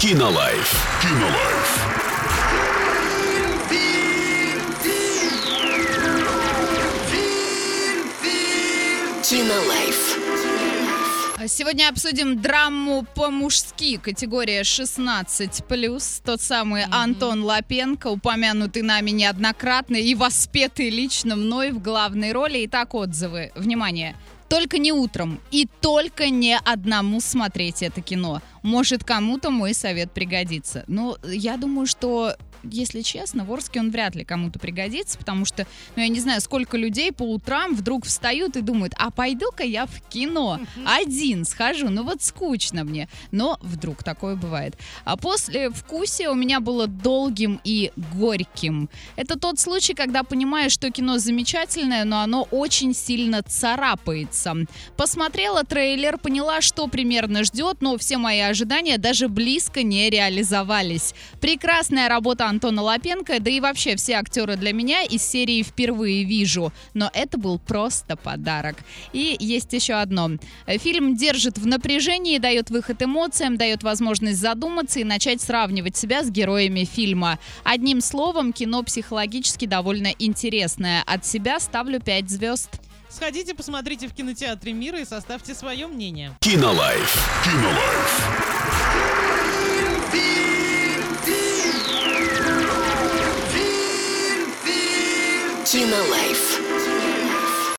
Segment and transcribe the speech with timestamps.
[0.00, 0.86] Кинолайф.
[1.02, 1.70] Кинолайф.
[9.22, 10.27] Кинолайф.
[11.46, 16.22] Сегодня обсудим драму по-мужски, категория 16+.
[16.24, 22.66] Тот самый Антон Лапенко, упомянутый нами неоднократно и воспетый лично мной в главной роли.
[22.66, 23.52] Итак, отзывы.
[23.54, 24.16] Внимание.
[24.48, 28.42] Только не утром и только не одному смотреть это кино.
[28.62, 30.84] Может, кому-то мой совет пригодится.
[30.88, 35.66] Но я думаю, что если честно, в Орске он вряд ли кому-то пригодится, потому что,
[35.96, 39.86] ну, я не знаю, сколько людей по утрам вдруг встают и думают, а пойду-ка я
[39.86, 43.08] в кино, один схожу, ну вот скучно мне.
[43.30, 44.76] Но вдруг такое бывает.
[45.04, 48.88] А после вкусия у меня было долгим и горьким.
[49.16, 54.54] Это тот случай, когда понимаешь, что кино замечательное, но оно очень сильно царапается.
[54.96, 61.14] Посмотрела трейлер, поняла, что примерно ждет, но все мои ожидания даже близко не реализовались.
[61.40, 66.72] Прекрасная работа Антона Лапенко, да и вообще все актеры для меня из серии «Впервые вижу».
[66.94, 68.76] Но это был просто подарок.
[69.12, 70.30] И есть еще одно.
[70.66, 76.30] Фильм держит в напряжении, дает выход эмоциям, дает возможность задуматься и начать сравнивать себя с
[76.30, 77.38] героями фильма.
[77.64, 81.02] Одним словом, кино психологически довольно интересное.
[81.06, 82.70] От себя ставлю 5 звезд.
[83.10, 86.36] Сходите, посмотрите в кинотеатре мира и составьте свое мнение.
[86.40, 87.42] Кинолайф.
[87.44, 88.97] Кинолайф.
[95.70, 96.97] Kino Life.